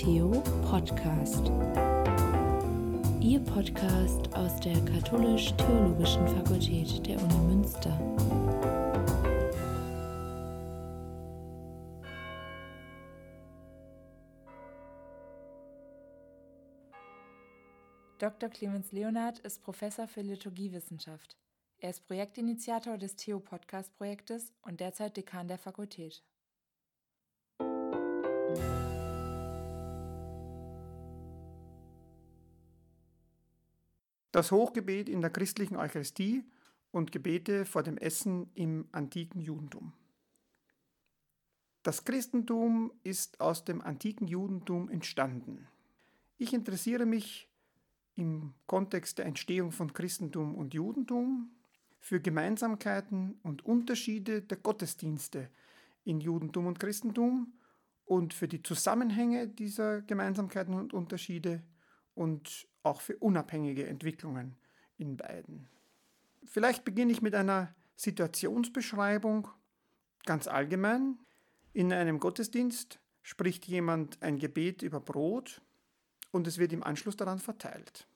Theo 0.00 0.30
Podcast. 0.62 1.52
Ihr 3.20 3.38
Podcast 3.38 4.34
aus 4.34 4.58
der 4.60 4.82
Katholisch-Theologischen 4.86 6.26
Fakultät 6.26 7.06
der 7.06 7.22
Uni 7.22 7.54
Münster. 7.54 7.90
Dr. 18.16 18.48
Clemens 18.48 18.92
Leonard 18.92 19.40
ist 19.40 19.62
Professor 19.62 20.08
für 20.08 20.22
Liturgiewissenschaft. 20.22 21.36
Er 21.78 21.90
ist 21.90 22.06
Projektinitiator 22.06 22.96
des 22.96 23.16
Theo-Podcast-Projektes 23.16 24.54
und 24.62 24.80
derzeit 24.80 25.18
Dekan 25.18 25.46
der 25.46 25.58
Fakultät. 25.58 26.22
Das 34.32 34.52
Hochgebet 34.52 35.08
in 35.08 35.20
der 35.20 35.30
christlichen 35.30 35.76
Eucharistie 35.76 36.44
und 36.92 37.12
Gebete 37.12 37.64
vor 37.64 37.82
dem 37.82 37.98
Essen 37.98 38.50
im 38.54 38.88
antiken 38.92 39.40
Judentum. 39.40 39.92
Das 41.82 42.04
Christentum 42.04 42.92
ist 43.02 43.40
aus 43.40 43.64
dem 43.64 43.80
antiken 43.80 44.28
Judentum 44.28 44.88
entstanden. 44.90 45.66
Ich 46.36 46.52
interessiere 46.52 47.06
mich 47.06 47.48
im 48.16 48.54
Kontext 48.66 49.18
der 49.18 49.26
Entstehung 49.26 49.72
von 49.72 49.92
Christentum 49.92 50.54
und 50.54 50.74
Judentum 50.74 51.50
für 51.98 52.20
Gemeinsamkeiten 52.20 53.38
und 53.42 53.64
Unterschiede 53.64 54.42
der 54.42 54.58
Gottesdienste 54.58 55.50
in 56.04 56.20
Judentum 56.20 56.66
und 56.66 56.78
Christentum 56.78 57.54
und 58.04 58.34
für 58.34 58.48
die 58.48 58.62
Zusammenhänge 58.62 59.48
dieser 59.48 60.02
Gemeinsamkeiten 60.02 60.74
und 60.74 60.92
Unterschiede 60.92 61.62
und 62.20 62.68
auch 62.82 63.00
für 63.00 63.16
unabhängige 63.16 63.86
Entwicklungen 63.86 64.54
in 64.98 65.16
beiden. 65.16 65.70
Vielleicht 66.44 66.84
beginne 66.84 67.12
ich 67.12 67.22
mit 67.22 67.34
einer 67.34 67.74
Situationsbeschreibung 67.96 69.48
ganz 70.26 70.46
allgemein. 70.46 71.18
In 71.72 71.94
einem 71.94 72.20
Gottesdienst 72.20 73.00
spricht 73.22 73.64
jemand 73.64 74.22
ein 74.22 74.38
Gebet 74.38 74.82
über 74.82 75.00
Brot 75.00 75.62
und 76.30 76.46
es 76.46 76.58
wird 76.58 76.74
im 76.74 76.82
Anschluss 76.82 77.16
daran 77.16 77.38
verteilt. 77.38 78.06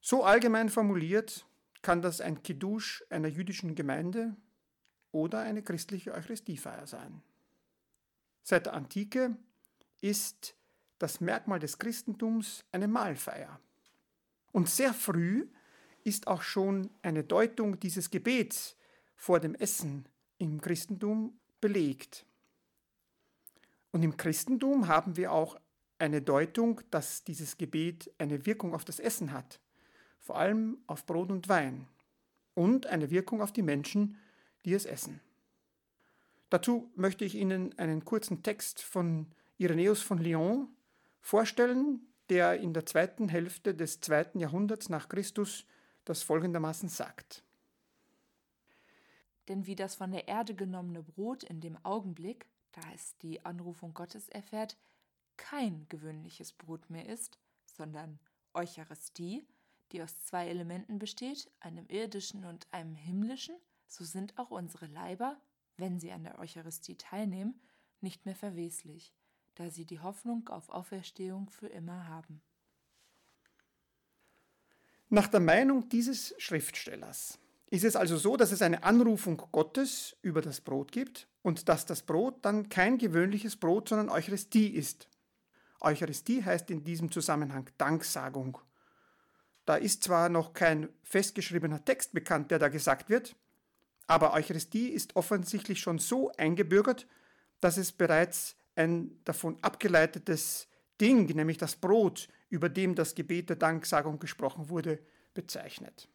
So 0.00 0.24
allgemein 0.24 0.70
formuliert 0.70 1.46
kann 1.82 2.02
das 2.02 2.20
ein 2.20 2.42
Kiddush 2.42 3.04
einer 3.08 3.28
jüdischen 3.28 3.76
Gemeinde 3.76 4.34
oder 5.12 5.42
eine 5.42 5.62
christliche 5.62 6.12
Eucharistiefeier 6.12 6.88
sein. 6.88 7.22
Seit 8.42 8.66
der 8.66 8.74
Antike 8.74 9.36
ist 10.00 10.57
das 10.98 11.20
Merkmal 11.20 11.58
des 11.58 11.78
Christentums 11.78 12.64
eine 12.72 12.88
Mahlfeier. 12.88 13.60
Und 14.52 14.68
sehr 14.68 14.94
früh 14.94 15.46
ist 16.04 16.26
auch 16.26 16.42
schon 16.42 16.90
eine 17.02 17.24
Deutung 17.24 17.78
dieses 17.78 18.10
Gebets 18.10 18.76
vor 19.16 19.40
dem 19.40 19.54
Essen 19.54 20.06
im 20.38 20.60
Christentum 20.60 21.38
belegt. 21.60 22.24
Und 23.90 24.02
im 24.02 24.16
Christentum 24.16 24.88
haben 24.88 25.16
wir 25.16 25.32
auch 25.32 25.58
eine 25.98 26.22
Deutung, 26.22 26.80
dass 26.90 27.24
dieses 27.24 27.56
Gebet 27.56 28.12
eine 28.18 28.46
Wirkung 28.46 28.74
auf 28.74 28.84
das 28.84 29.00
Essen 29.00 29.32
hat, 29.32 29.60
vor 30.20 30.38
allem 30.38 30.78
auf 30.86 31.06
Brot 31.06 31.30
und 31.30 31.48
Wein, 31.48 31.86
und 32.54 32.86
eine 32.86 33.10
Wirkung 33.10 33.40
auf 33.42 33.52
die 33.52 33.62
Menschen, 33.62 34.16
die 34.64 34.74
es 34.74 34.84
essen. 34.84 35.20
Dazu 36.50 36.90
möchte 36.94 37.24
ich 37.24 37.34
Ihnen 37.34 37.76
einen 37.78 38.04
kurzen 38.04 38.42
Text 38.42 38.80
von 38.80 39.26
Irenäus 39.58 40.00
von 40.00 40.18
Lyon 40.18 40.68
vorstellen, 41.20 42.08
der 42.28 42.60
in 42.60 42.74
der 42.74 42.86
zweiten 42.86 43.28
Hälfte 43.28 43.74
des 43.74 44.00
zweiten 44.00 44.38
Jahrhunderts 44.38 44.88
nach 44.88 45.08
Christus 45.08 45.66
das 46.04 46.22
folgendermaßen 46.22 46.88
sagt. 46.88 47.44
Denn 49.48 49.66
wie 49.66 49.76
das 49.76 49.94
von 49.94 50.12
der 50.12 50.28
Erde 50.28 50.54
genommene 50.54 51.02
Brot 51.02 51.42
in 51.42 51.60
dem 51.60 51.82
Augenblick, 51.84 52.46
da 52.72 52.82
es 52.94 53.16
die 53.18 53.44
Anrufung 53.44 53.94
Gottes 53.94 54.28
erfährt, 54.28 54.76
kein 55.36 55.86
gewöhnliches 55.88 56.52
Brot 56.52 56.90
mehr 56.90 57.08
ist, 57.08 57.38
sondern 57.64 58.18
Eucharistie, 58.52 59.46
die 59.92 60.02
aus 60.02 60.22
zwei 60.24 60.48
Elementen 60.48 60.98
besteht, 60.98 61.50
einem 61.60 61.86
irdischen 61.88 62.44
und 62.44 62.66
einem 62.72 62.94
himmlischen, 62.94 63.56
so 63.86 64.04
sind 64.04 64.36
auch 64.38 64.50
unsere 64.50 64.86
Leiber, 64.86 65.40
wenn 65.78 65.98
sie 65.98 66.12
an 66.12 66.24
der 66.24 66.38
Eucharistie 66.38 66.96
teilnehmen, 66.96 67.58
nicht 68.00 68.26
mehr 68.26 68.36
verweslich 68.36 69.14
da 69.58 69.70
sie 69.70 69.84
die 69.84 69.98
Hoffnung 69.98 70.48
auf 70.48 70.68
Auferstehung 70.68 71.50
für 71.50 71.66
immer 71.66 72.06
haben. 72.06 72.40
Nach 75.08 75.26
der 75.26 75.40
Meinung 75.40 75.88
dieses 75.88 76.34
Schriftstellers 76.38 77.38
ist 77.70 77.84
es 77.84 77.96
also 77.96 78.16
so, 78.16 78.36
dass 78.36 78.52
es 78.52 78.62
eine 78.62 78.84
Anrufung 78.84 79.36
Gottes 79.50 80.16
über 80.22 80.42
das 80.42 80.60
Brot 80.60 80.92
gibt 80.92 81.26
und 81.42 81.68
dass 81.68 81.86
das 81.86 82.02
Brot 82.02 82.44
dann 82.44 82.68
kein 82.68 82.98
gewöhnliches 82.98 83.56
Brot, 83.56 83.88
sondern 83.88 84.10
Eucharistie 84.10 84.68
ist. 84.68 85.08
Eucharistie 85.80 86.44
heißt 86.44 86.70
in 86.70 86.84
diesem 86.84 87.10
Zusammenhang 87.10 87.68
Danksagung. 87.78 88.58
Da 89.66 89.74
ist 89.74 90.04
zwar 90.04 90.28
noch 90.28 90.52
kein 90.52 90.88
festgeschriebener 91.02 91.84
Text 91.84 92.12
bekannt, 92.12 92.52
der 92.52 92.60
da 92.60 92.68
gesagt 92.68 93.10
wird, 93.10 93.34
aber 94.06 94.34
Eucharistie 94.34 94.88
ist 94.88 95.16
offensichtlich 95.16 95.80
schon 95.80 95.98
so 95.98 96.30
eingebürgert, 96.36 97.06
dass 97.60 97.76
es 97.76 97.92
bereits 97.92 98.57
ein 98.78 99.18
davon 99.24 99.58
abgeleitetes 99.62 100.68
Ding, 101.00 101.26
nämlich 101.26 101.58
das 101.58 101.76
Brot, 101.76 102.28
über 102.48 102.68
dem 102.68 102.94
das 102.94 103.14
Gebet 103.14 103.50
der 103.50 103.56
Danksagung 103.56 104.18
gesprochen 104.18 104.68
wurde, 104.68 105.00
bezeichnet. 105.34 106.08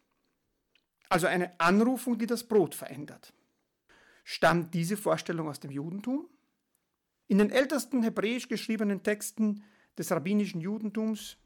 Also 1.08 1.26
eine 1.26 1.58
Anrufung, 1.60 2.18
die 2.18 2.26
das 2.26 2.44
Brot 2.44 2.74
verändert. 2.74 3.32
Stammt 4.24 4.74
diese 4.74 4.96
Vorstellung 4.96 5.48
aus 5.48 5.60
dem 5.60 5.70
Judentum? 5.70 6.28
In 7.28 7.38
den 7.38 7.50
ältesten 7.50 8.02
hebräisch 8.02 8.48
geschriebenen 8.48 9.02
Texten 9.02 9.62
des 9.96 10.10
rabbinischen 10.10 10.60
Judentums 10.60 11.36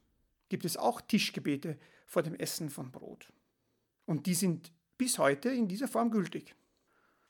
gibt 0.48 0.64
es 0.64 0.76
auch 0.76 1.00
Tischgebete 1.00 1.78
vor 2.06 2.22
dem 2.22 2.34
Essen 2.34 2.70
von 2.70 2.90
Brot. 2.90 3.32
Und 4.06 4.26
die 4.26 4.34
sind 4.34 4.72
bis 4.96 5.18
heute 5.18 5.50
in 5.50 5.68
dieser 5.68 5.88
Form 5.88 6.10
gültig. 6.10 6.54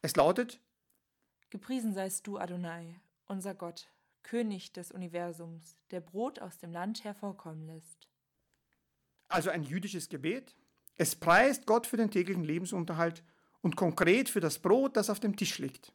Es 0.00 0.15
lautet, 0.15 0.60
Gepriesen 1.50 1.94
seist 1.94 2.27
du, 2.27 2.38
Adonai, 2.38 3.00
unser 3.28 3.55
Gott, 3.55 3.91
König 4.22 4.72
des 4.72 4.91
Universums, 4.91 5.77
der 5.91 6.00
Brot 6.00 6.41
aus 6.41 6.59
dem 6.59 6.72
Land 6.72 7.05
hervorkommen 7.05 7.66
lässt. 7.66 8.09
Also 9.28 9.50
ein 9.50 9.62
jüdisches 9.62 10.09
Gebet. 10.09 10.56
Es 10.97 11.15
preist 11.15 11.66
Gott 11.66 11.87
für 11.87 11.97
den 11.97 12.11
täglichen 12.11 12.44
Lebensunterhalt 12.44 13.22
und 13.61 13.77
konkret 13.77 14.28
für 14.28 14.41
das 14.41 14.59
Brot, 14.59 14.97
das 14.97 15.11
auf 15.11 15.21
dem 15.21 15.37
Tisch 15.37 15.59
liegt. 15.59 15.93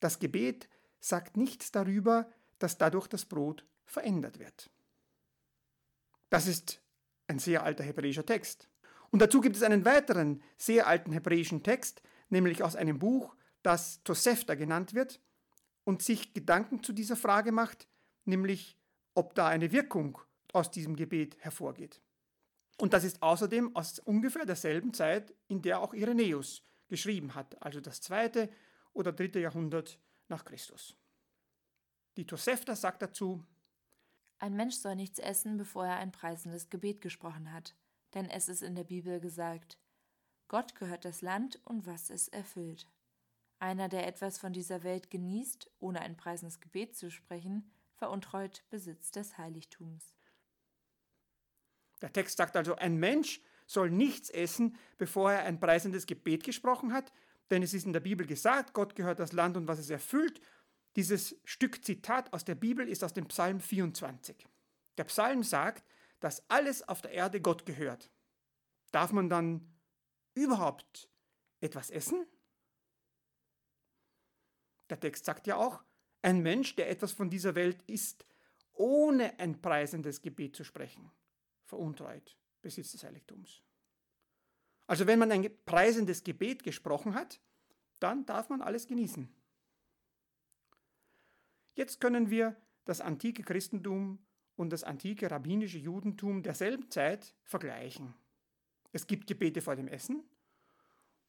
Das 0.00 0.18
Gebet 0.18 0.68
sagt 1.00 1.36
nichts 1.36 1.70
darüber, 1.70 2.30
dass 2.58 2.78
dadurch 2.78 3.08
das 3.08 3.24
Brot 3.24 3.64
verändert 3.84 4.38
wird. 4.38 4.70
Das 6.30 6.46
ist 6.46 6.80
ein 7.26 7.38
sehr 7.38 7.62
alter 7.62 7.84
hebräischer 7.84 8.26
Text. 8.26 8.68
Und 9.10 9.20
dazu 9.20 9.40
gibt 9.40 9.56
es 9.56 9.62
einen 9.62 9.84
weiteren 9.84 10.42
sehr 10.56 10.86
alten 10.86 11.12
hebräischen 11.12 11.62
Text, 11.62 12.02
nämlich 12.28 12.62
aus 12.62 12.76
einem 12.76 12.98
Buch, 12.98 13.34
das 13.62 14.02
Tosefta 14.04 14.54
genannt 14.54 14.94
wird, 14.94 15.20
und 15.88 16.02
sich 16.02 16.34
Gedanken 16.34 16.82
zu 16.82 16.92
dieser 16.92 17.16
Frage 17.16 17.50
macht, 17.50 17.88
nämlich 18.26 18.76
ob 19.14 19.34
da 19.34 19.48
eine 19.48 19.72
Wirkung 19.72 20.18
aus 20.52 20.70
diesem 20.70 20.96
Gebet 20.96 21.38
hervorgeht. 21.40 22.02
Und 22.76 22.92
das 22.92 23.04
ist 23.04 23.22
außerdem 23.22 23.74
aus 23.74 23.98
ungefähr 23.98 24.44
derselben 24.44 24.92
Zeit, 24.92 25.32
in 25.46 25.62
der 25.62 25.80
auch 25.80 25.94
Irenäus 25.94 26.62
geschrieben 26.88 27.34
hat, 27.34 27.62
also 27.62 27.80
das 27.80 28.02
zweite 28.02 28.50
oder 28.92 29.12
dritte 29.12 29.40
Jahrhundert 29.40 29.98
nach 30.28 30.44
Christus. 30.44 30.94
Die 32.18 32.26
Tosefta 32.26 32.76
sagt 32.76 33.00
dazu, 33.00 33.42
ein 34.40 34.56
Mensch 34.56 34.74
soll 34.74 34.94
nichts 34.94 35.18
essen, 35.18 35.56
bevor 35.56 35.86
er 35.86 35.96
ein 35.96 36.12
preisendes 36.12 36.68
Gebet 36.68 37.00
gesprochen 37.00 37.50
hat, 37.50 37.74
denn 38.12 38.28
es 38.28 38.50
ist 38.50 38.62
in 38.62 38.74
der 38.74 38.84
Bibel 38.84 39.20
gesagt, 39.20 39.78
Gott 40.48 40.74
gehört 40.74 41.06
das 41.06 41.22
Land 41.22 41.62
und 41.64 41.86
was 41.86 42.10
es 42.10 42.28
erfüllt. 42.28 42.86
Einer, 43.58 43.88
der 43.88 44.06
etwas 44.06 44.38
von 44.38 44.52
dieser 44.52 44.84
Welt 44.84 45.10
genießt, 45.10 45.70
ohne 45.80 46.00
ein 46.00 46.16
preisendes 46.16 46.60
Gebet 46.60 46.96
zu 46.96 47.10
sprechen, 47.10 47.70
veruntreut 47.94 48.64
Besitz 48.70 49.10
des 49.10 49.36
Heiligtums. 49.36 50.14
Der 52.00 52.12
Text 52.12 52.36
sagt 52.36 52.56
also, 52.56 52.76
ein 52.76 52.96
Mensch 52.96 53.40
soll 53.66 53.90
nichts 53.90 54.30
essen, 54.30 54.76
bevor 54.96 55.32
er 55.32 55.42
ein 55.42 55.58
preisendes 55.58 56.06
Gebet 56.06 56.44
gesprochen 56.44 56.92
hat, 56.92 57.12
denn 57.50 57.62
es 57.62 57.74
ist 57.74 57.86
in 57.86 57.92
der 57.92 58.00
Bibel 58.00 58.26
gesagt, 58.26 58.72
Gott 58.72 58.94
gehört 58.94 59.18
das 59.18 59.32
Land 59.32 59.56
und 59.56 59.66
was 59.66 59.78
es 59.78 59.90
erfüllt. 59.90 60.40
Dieses 60.96 61.40
Stück 61.44 61.84
Zitat 61.84 62.32
aus 62.32 62.44
der 62.44 62.54
Bibel 62.54 62.88
ist 62.88 63.02
aus 63.02 63.14
dem 63.14 63.26
Psalm 63.26 63.60
24. 63.60 64.46
Der 64.96 65.04
Psalm 65.04 65.42
sagt, 65.42 65.88
dass 66.20 66.48
alles 66.50 66.86
auf 66.88 67.02
der 67.02 67.12
Erde 67.12 67.40
Gott 67.40 67.66
gehört. 67.66 68.10
Darf 68.92 69.12
man 69.12 69.28
dann 69.28 69.74
überhaupt 70.34 71.08
etwas 71.60 71.90
essen? 71.90 72.26
Der 74.90 75.00
Text 75.00 75.24
sagt 75.24 75.46
ja 75.46 75.56
auch, 75.56 75.82
Ein 76.22 76.42
Mensch, 76.42 76.74
der 76.74 76.90
etwas 76.90 77.12
von 77.12 77.30
dieser 77.30 77.54
Welt 77.54 77.82
ist, 77.86 78.26
ohne 78.72 79.38
ein 79.38 79.60
preisendes 79.60 80.20
Gebet 80.20 80.56
zu 80.56 80.64
sprechen, 80.64 81.10
veruntreut 81.64 82.36
Besitz 82.60 82.92
des 82.92 83.04
Heiligtums. 83.04 83.62
Also 84.86 85.06
wenn 85.06 85.18
man 85.18 85.30
ein 85.30 85.48
preisendes 85.66 86.24
Gebet 86.24 86.62
gesprochen 86.62 87.14
hat, 87.14 87.40
dann 88.00 88.24
darf 88.24 88.48
man 88.48 88.62
alles 88.62 88.86
genießen. 88.86 89.28
Jetzt 91.74 92.00
können 92.00 92.30
wir 92.30 92.56
das 92.84 93.00
antike 93.00 93.42
Christentum 93.42 94.18
und 94.56 94.70
das 94.70 94.82
antike 94.82 95.30
rabbinische 95.30 95.78
Judentum 95.78 96.42
derselben 96.42 96.90
Zeit 96.90 97.34
vergleichen. 97.44 98.14
Es 98.92 99.06
gibt 99.06 99.26
Gebete 99.26 99.60
vor 99.60 99.76
dem 99.76 99.88
Essen, 99.88 100.24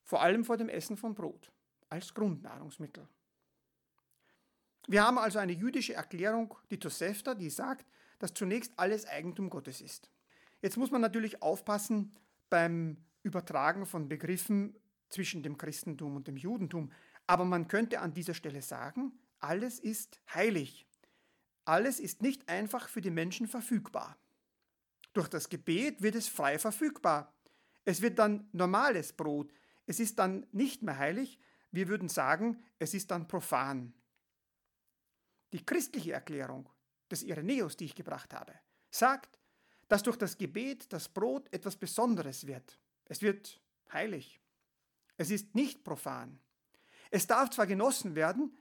vor 0.04 0.22
allem 0.22 0.46
vor 0.46 0.58
dem 0.58 0.70
Essen 0.70 0.98
von 0.98 1.14
Brot 1.14 1.52
als 1.90 2.14
Grundnahrungsmittel. 2.14 3.08
Wir 4.88 5.06
haben 5.06 5.18
also 5.18 5.40
eine 5.40 5.54
jüdische 5.54 5.94
Erklärung, 5.94 6.56
die 6.72 6.80
Tosefta, 6.80 7.36
die 7.36 7.50
sagt, 7.50 7.86
dass 8.18 8.34
zunächst 8.34 8.74
alles 8.78 9.06
Eigentum 9.06 9.50
Gottes 9.50 9.82
ist. 9.82 10.10
Jetzt 10.62 10.78
muss 10.78 10.92
man 10.92 11.02
natürlich 11.02 11.42
aufpassen 11.42 12.12
beim 12.50 12.98
Übertragen 13.24 13.86
von 13.86 14.10
Begriffen 14.10 14.76
zwischen 15.10 15.44
dem 15.44 15.58
Christentum 15.58 16.16
und 16.16 16.28
dem 16.28 16.38
Judentum, 16.38 16.92
aber 17.28 17.46
man 17.46 17.68
könnte 17.68 18.00
an 18.00 18.14
dieser 18.14 18.34
Stelle 18.34 18.62
sagen, 18.62 19.14
alles 19.40 19.80
ist 19.80 20.20
heilig. 20.34 20.88
Alles 21.66 22.00
ist 22.00 22.22
nicht 22.22 22.50
einfach 22.50 22.90
für 22.90 23.02
die 23.02 23.12
Menschen 23.12 23.48
verfügbar. 23.48 24.18
Durch 25.14 25.28
das 25.28 25.50
Gebet 25.50 26.02
wird 26.02 26.16
es 26.16 26.28
frei 26.28 26.58
verfügbar. 26.60 27.34
Es 27.86 28.02
wird 28.02 28.20
dann 28.20 28.48
normales 28.52 29.14
Brot. 29.14 29.52
Es 29.86 30.00
ist 30.00 30.20
dann 30.20 30.46
nicht 30.52 30.82
mehr 30.82 30.98
heilig. 30.98 31.40
Wir 31.72 31.88
würden 31.88 32.10
sagen, 32.10 32.64
es 32.80 32.94
ist 32.94 33.12
dann 33.12 33.28
profan. 33.28 33.94
Die 35.52 35.66
christliche 35.66 36.14
Erklärung 36.14 36.70
des 37.10 37.24
Irenäus, 37.24 37.76
die 37.76 37.86
ich 37.86 37.96
gebracht 37.96 38.34
habe, 38.34 38.54
sagt, 38.92 39.40
dass 39.88 40.04
durch 40.04 40.18
das 40.18 40.38
Gebet 40.38 40.92
das 40.94 41.10
Brot 41.10 41.52
etwas 41.52 41.76
Besonderes 41.76 42.46
wird. 42.46 42.80
Es 43.06 43.22
wird 43.22 43.62
heilig. 43.92 44.40
Es 45.18 45.32
ist 45.32 45.56
nicht 45.56 45.84
profan. 45.84 46.40
Es 47.12 47.26
darf 47.26 47.50
zwar 47.50 47.66
genossen 47.66 48.16
werden, 48.16 48.56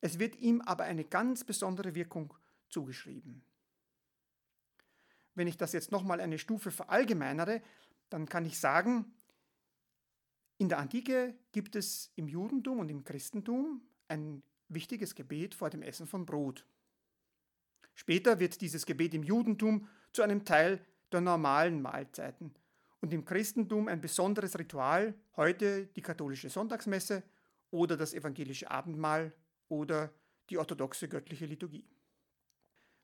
es 0.00 0.18
wird 0.18 0.36
ihm 0.36 0.60
aber 0.62 0.84
eine 0.84 1.04
ganz 1.04 1.44
besondere 1.44 1.94
Wirkung 1.94 2.34
zugeschrieben. 2.68 3.44
Wenn 5.34 5.46
ich 5.46 5.56
das 5.56 5.72
jetzt 5.72 5.92
nochmal 5.92 6.20
eine 6.20 6.38
Stufe 6.38 6.70
verallgemeinere, 6.70 7.62
dann 8.10 8.28
kann 8.28 8.44
ich 8.44 8.58
sagen, 8.58 9.14
in 10.58 10.68
der 10.68 10.78
Antike 10.78 11.34
gibt 11.52 11.74
es 11.74 12.12
im 12.16 12.28
Judentum 12.28 12.78
und 12.80 12.88
im 12.88 13.04
Christentum 13.04 13.82
ein 14.08 14.42
wichtiges 14.74 15.14
Gebet 15.14 15.54
vor 15.54 15.70
dem 15.70 15.82
Essen 15.82 16.06
von 16.06 16.26
Brot. 16.26 16.66
Später 17.94 18.40
wird 18.40 18.60
dieses 18.60 18.86
Gebet 18.86 19.14
im 19.14 19.22
Judentum 19.22 19.88
zu 20.12 20.22
einem 20.22 20.44
Teil 20.44 20.84
der 21.12 21.20
normalen 21.20 21.80
Mahlzeiten 21.80 22.54
und 23.00 23.12
im 23.12 23.24
Christentum 23.24 23.88
ein 23.88 24.00
besonderes 24.00 24.58
Ritual, 24.58 25.14
heute 25.36 25.86
die 25.88 26.02
katholische 26.02 26.50
Sonntagsmesse 26.50 27.22
oder 27.70 27.96
das 27.96 28.14
evangelische 28.14 28.70
Abendmahl 28.70 29.32
oder 29.68 30.12
die 30.50 30.58
orthodoxe 30.58 31.08
göttliche 31.08 31.46
Liturgie. 31.46 31.88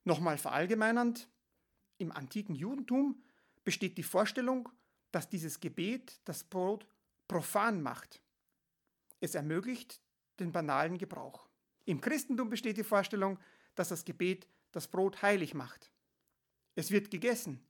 Nochmal 0.05 0.39
verallgemeinernd, 0.39 1.29
im 1.99 2.13
antiken 2.13 2.55
Judentum 2.55 3.23
besteht 3.63 3.99
die 3.99 4.03
Vorstellung, 4.03 4.71
dass 5.13 5.29
dieses 5.29 5.61
Gebet 5.61 6.21
das 6.25 6.45
Brot 6.45 6.87
profan 7.29 7.83
macht. 7.83 8.23
Es 9.21 9.35
ermöglicht 9.35 10.01
den 10.39 10.51
banalen 10.51 10.97
Gebrauch. 10.97 11.50
Im 11.91 12.01
Christentum 12.01 12.49
besteht 12.49 12.77
die 12.77 12.85
Vorstellung, 12.85 13.37
dass 13.75 13.89
das 13.89 14.05
Gebet 14.05 14.47
das 14.71 14.87
Brot 14.87 15.23
heilig 15.23 15.55
macht. 15.55 15.91
Es 16.77 16.93
wird 16.93 17.11
gegessen, 17.11 17.61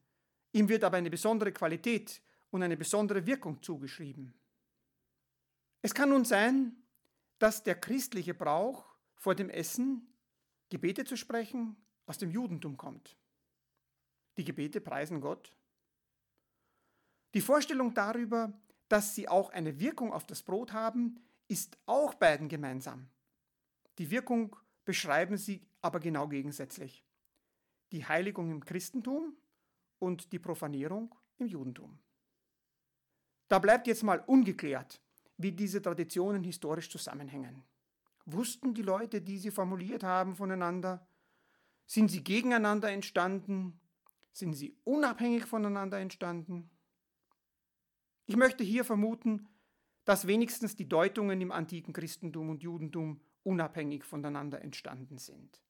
ihm 0.53 0.69
wird 0.69 0.85
aber 0.85 0.99
eine 0.99 1.09
besondere 1.09 1.53
Qualität 1.53 2.21
und 2.51 2.63
eine 2.63 2.77
besondere 2.77 3.25
Wirkung 3.25 3.63
zugeschrieben. 3.63 4.35
Es 5.81 5.95
kann 5.95 6.11
nun 6.11 6.27
sein, 6.27 6.77
dass 7.39 7.65
der 7.65 7.77
christliche 7.77 8.35
Brauch 8.35 8.85
vor 9.15 9.35
dem 9.35 9.49
Essen 9.49 10.07
Gebete 10.69 11.07
zu 11.07 11.17
sprechen 11.17 11.75
aus 12.05 12.19
dem 12.19 12.31
Judentum 12.31 12.77
kommt. 12.77 13.17
Die 14.37 14.45
Gebete 14.45 14.83
preisen 14.83 15.23
Gott. 15.23 15.57
Die 17.33 17.41
Vorstellung 17.41 17.95
darüber, 17.95 18.53
dass 18.91 19.15
sie 19.15 19.31
auch 19.31 19.49
eine 19.49 19.81
Wirkung 19.81 20.13
auf 20.13 20.27
das 20.27 20.43
Brot 20.43 20.75
haben, 20.75 21.19
ist 21.49 21.79
auch 21.87 22.13
beiden 22.13 22.51
gemeinsam. 22.51 23.09
Die 24.01 24.11
Wirkung 24.11 24.57
beschreiben 24.87 25.37
sie 25.37 25.61
aber 25.83 26.01
genau 26.01 26.27
gegensätzlich. 26.27 27.05
Die 27.93 28.07
Heiligung 28.07 28.51
im 28.51 28.65
Christentum 28.65 29.37
und 29.99 30.33
die 30.33 30.39
Profanierung 30.39 31.15
im 31.37 31.47
Judentum. 31.47 31.99
Da 33.49 33.59
bleibt 33.59 33.87
jetzt 33.87 34.03
mal 34.03 34.25
ungeklärt, 34.27 35.03
wie 35.37 35.53
diese 35.53 35.83
Traditionen 35.83 36.43
historisch 36.45 36.89
zusammenhängen. 36.89 37.63
Wussten 38.25 38.73
die 38.73 38.81
Leute, 38.81 39.21
die 39.21 39.37
sie 39.37 39.51
formuliert 39.51 40.03
haben, 40.03 40.35
voneinander? 40.35 41.07
Sind 41.85 42.11
sie 42.11 42.25
gegeneinander 42.25 42.91
entstanden? 42.91 43.79
Sind 44.33 44.55
sie 44.55 44.79
unabhängig 44.85 45.45
voneinander 45.45 45.99
entstanden? 45.99 46.71
Ich 48.25 48.37
möchte 48.37 48.65
hier 48.65 48.87
vermuten, 48.87 49.47
dass 50.07 50.27
wenigstens 50.27 50.75
die 50.75 50.89
Deutungen 50.89 51.39
im 51.43 51.53
antiken 51.53 51.93
Christentum 51.93 52.49
und 52.49 52.63
Judentum 52.63 53.21
unabhängig 53.43 54.05
voneinander 54.05 54.63
entstanden 54.63 55.19
sind. 55.19 55.63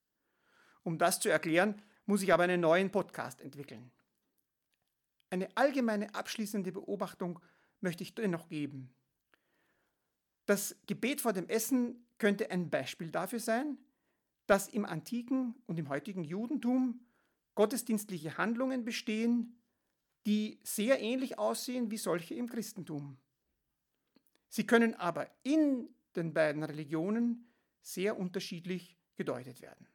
Um 0.83 0.99
das 0.99 1.21
zu 1.21 1.29
erklären, 1.29 1.81
muss 2.07 2.23
ich 2.23 2.33
aber 2.33 2.45
einen 2.45 2.61
neuen 2.61 2.91
Podcast 2.91 3.41
entwickeln. 3.41 3.91
Eine 5.31 5.49
allgemeine 5.57 6.15
abschließende 6.15 6.73
Beobachtung 6.73 7.41
möchte 7.81 8.03
ich 8.03 8.15
dennoch 8.15 8.49
geben. 8.49 8.93
Das 10.47 10.77
Gebet 10.87 11.21
vor 11.21 11.33
dem 11.33 11.49
Essen 11.49 12.05
könnte 12.19 12.51
ein 12.51 12.71
Beispiel 12.71 13.11
dafür 13.11 13.39
sein, 13.39 13.79
dass 14.47 14.69
im 14.69 14.85
antiken 14.85 15.55
und 15.67 15.79
im 15.79 15.89
heutigen 15.89 16.25
Judentum 16.25 17.07
gottesdienstliche 17.55 18.37
Handlungen 18.37 18.85
bestehen, 18.85 19.61
die 20.27 20.59
sehr 20.65 21.01
ähnlich 21.01 21.39
aussehen 21.39 21.91
wie 21.91 21.97
solche 21.97 22.35
im 22.35 22.49
Christentum. 22.49 23.17
Sie 24.49 24.67
können 24.67 24.95
aber 24.95 25.31
in 25.45 25.89
den 26.17 26.35
beiden 26.35 26.65
Religionen 26.65 27.50
sehr 27.83 28.19
unterschiedlich 28.19 28.97
gedeutet 29.17 29.61
werden. 29.61 29.89